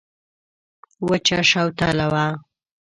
وچه 1.07 1.39
شوتله 1.49 2.07
وه. 2.13 2.25